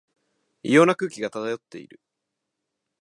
[0.63, 1.99] 異様な空気が漂っている